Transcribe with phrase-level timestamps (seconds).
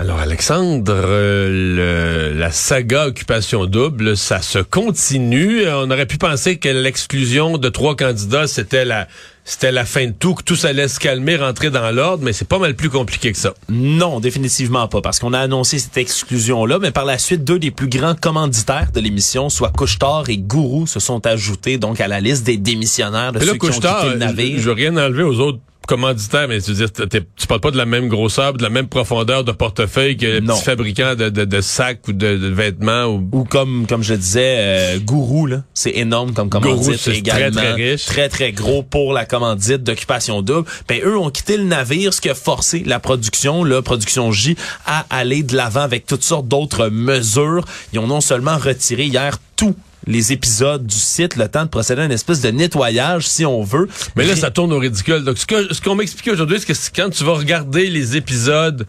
[0.00, 5.68] Alors Alexandre, euh, le, la saga occupation double, ça se continue.
[5.68, 9.08] On aurait pu penser que l'exclusion de trois candidats, c'était la
[9.42, 12.46] c'était la fin de tout, que tout allait se calmer, rentrer dans l'ordre, mais c'est
[12.46, 13.54] pas mal plus compliqué que ça.
[13.70, 17.70] Non, définitivement pas, parce qu'on a annoncé cette exclusion-là, mais par la suite, deux des
[17.70, 22.20] plus grands commanditaires de l'émission, soit Couchetard et Gourou, se sont ajoutés donc à la
[22.20, 24.58] liste des démissionnaires de ceux qui ont quitté le navire.
[24.58, 26.92] Je, je veux rien enlever aux autres commanditaire, mais tu veux dire,
[27.34, 30.40] tu parles pas de la même grosseur, de la même profondeur de portefeuille que les
[30.42, 33.06] petits fabricants de, de, de, sacs ou de, vêtements.
[33.06, 37.56] Ou, ou comme comme je disais, euh, Gourou, là, c'est énorme comme commandite Gourou, également.
[37.56, 38.04] Très, très riche.
[38.04, 40.68] Très, très gros pour la commandite d'occupation double.
[40.88, 44.56] Ben, eux ont quitté le navire, ce qui a forcé la production, la production J,
[44.84, 47.64] à aller de l'avant avec toutes sortes d'autres mesures.
[47.94, 49.74] Ils ont non seulement retiré hier tout
[50.08, 53.62] les épisodes du site, le temps de procéder à une espèce de nettoyage, si on
[53.62, 53.88] veut.
[54.16, 55.22] Mais là, ça tourne au ridicule.
[55.22, 58.86] Donc, ce qu'on m'expliquait aujourd'hui, c'est que quand tu vas regarder les épisodes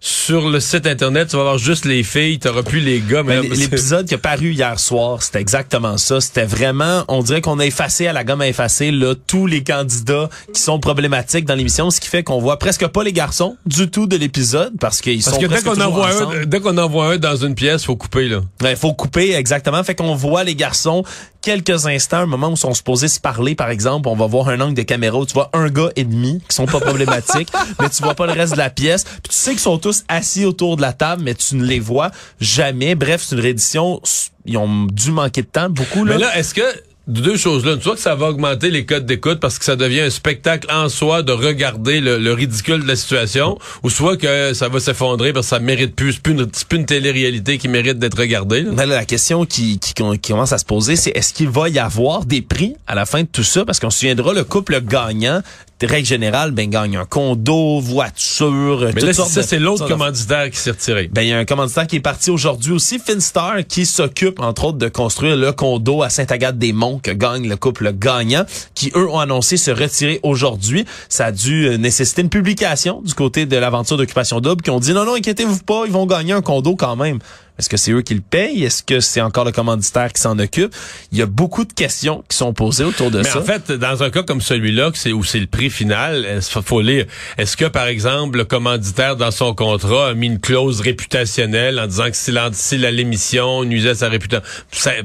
[0.00, 3.24] sur le site internet, tu vas avoir juste les filles, tu n'auras plus les gars.
[3.24, 6.20] Mais l'épisode qui a paru hier soir, c'était exactement ça.
[6.20, 9.64] C'était vraiment, on dirait qu'on a effacé à la gomme à effacer là, tous les
[9.64, 13.56] candidats qui sont problématiques dans l'émission, ce qui fait qu'on voit presque pas les garçons
[13.66, 16.60] du tout de l'épisode parce qu'ils sont Parce que dès qu'on en voit un, dès
[16.60, 18.40] qu'on en voit un dans une pièce, faut couper là.
[18.62, 19.82] Il faut couper exactement.
[19.82, 21.02] Fait qu'on voit les garçons
[21.48, 24.50] quelques instants, un moment où ils sont supposés se parler, par exemple, on va voir
[24.50, 27.48] un angle de caméra où tu vois un gars et demi qui sont pas problématiques,
[27.80, 29.04] mais tu vois pas le reste de la pièce.
[29.04, 31.80] Puis tu sais qu'ils sont tous assis autour de la table, mais tu ne les
[31.80, 32.94] vois jamais.
[32.94, 34.02] Bref, c'est une réédition.
[34.44, 36.04] Ils ont dû manquer de temps, beaucoup.
[36.04, 36.16] Là.
[36.16, 36.62] Mais là, est-ce que
[37.08, 37.76] deux choses là.
[37.80, 40.88] Soit que ça va augmenter les codes d'écoute parce que ça devient un spectacle en
[40.88, 45.46] soi de regarder le, ridicule de la situation, ou soit que ça va s'effondrer parce
[45.46, 46.12] que ça mérite plus.
[46.12, 48.62] C'est plus une, télé-réalité qui mérite d'être regardée.
[48.62, 48.86] Là.
[48.86, 52.42] la question qui, qui, commence à se poser, c'est est-ce qu'il va y avoir des
[52.42, 53.64] prix à la fin de tout ça?
[53.64, 55.42] Parce qu'on se souviendra, le couple gagnant
[55.86, 60.70] règle générale, ben gagne un condo, voiture, Mais là, ça, c'est l'autre commanditaire qui s'est
[60.70, 61.08] retiré.
[61.12, 64.64] Ben il y a un commanditaire qui est parti aujourd'hui aussi, Finstar, qui s'occupe entre
[64.64, 68.44] autres de construire le condo à Saint-Agathe-des-Monts que gagne le couple gagnant,
[68.74, 70.84] qui eux ont annoncé se retirer aujourd'hui.
[71.08, 74.80] Ça a dû euh, nécessiter une publication du côté de l'aventure d'occupation double qui ont
[74.80, 77.18] dit non non inquiétez-vous pas, ils vont gagner un condo quand même.
[77.58, 78.64] Est-ce que c'est eux qui le payent?
[78.64, 80.72] Est-ce que c'est encore le commanditaire qui s'en occupe?
[81.10, 83.30] Il y a beaucoup de questions qui sont posées autour de ça.
[83.34, 86.80] Mais en fait, dans un cas comme celui-là, où c'est le prix final, il faut
[86.80, 87.06] lire.
[87.36, 91.86] Est-ce que, par exemple, le commanditaire, dans son contrat, a mis une clause réputationnelle en
[91.88, 94.44] disant que si, la, si l'émission nuisait à sa réputation?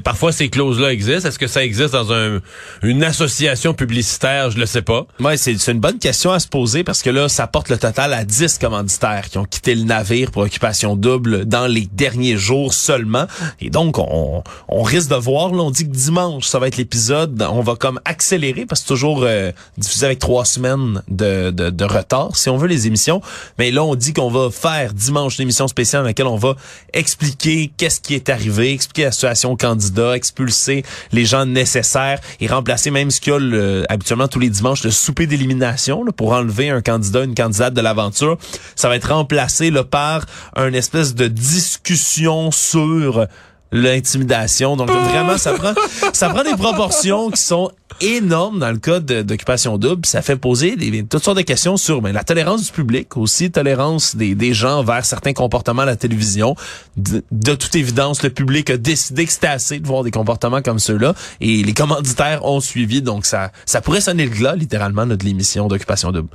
[0.04, 1.28] parfois, ces clauses-là existent.
[1.28, 2.40] Est-ce que ça existe dans un,
[2.82, 4.50] une association publicitaire?
[4.52, 5.06] Je le sais pas.
[5.18, 7.78] Ouais, c'est, c'est une bonne question à se poser parce que là, ça porte le
[7.78, 12.36] total à 10 commanditaires qui ont quitté le navire pour occupation double dans les derniers
[12.36, 13.26] jours seulement.
[13.60, 16.76] Et donc, on, on risque de voir, là, on dit que dimanche, ça va être
[16.76, 21.70] l'épisode, on va comme accélérer, parce que toujours euh, diffusé avec trois semaines de, de,
[21.70, 23.20] de, retard, si on veut, les émissions.
[23.58, 26.56] Mais là, on dit qu'on va faire dimanche une émission spéciale dans laquelle on va
[26.92, 32.46] expliquer qu'est-ce qui est arrivé, expliquer la situation au candidat, expulser les gens nécessaires et
[32.46, 36.32] remplacer même ce qu'il y a le, habituellement tous les dimanches, le souper d'élimination pour
[36.32, 38.38] enlever un candidat, une candidate de l'aventure.
[38.76, 43.26] Ça va être remplacé là, par un espèce de discussion sur
[43.74, 44.76] l'intimidation.
[44.76, 45.74] Donc vraiment, ça prend
[46.12, 50.06] ça prend des proportions qui sont énormes dans le cas d'occupation double.
[50.06, 53.50] Ça fait poser des, toutes sortes de questions sur ben, la tolérance du public, aussi
[53.50, 56.54] tolérance des, des gens vers certains comportements à la télévision.
[56.96, 60.78] De, toute évidence, le public a décidé que c'était assez de voir des comportements comme
[60.78, 63.02] ceux-là et les commanditaires ont suivi.
[63.02, 66.28] Donc ça ça pourrait sonner le glas littéralement de l'émission d'occupation double.